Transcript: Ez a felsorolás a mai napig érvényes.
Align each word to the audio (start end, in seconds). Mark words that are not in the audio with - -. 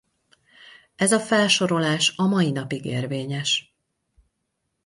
Ez 0.95 1.11
a 1.11 1.19
felsorolás 1.19 2.13
a 2.15 2.25
mai 2.27 2.51
napig 2.51 2.85
érvényes. 2.85 3.75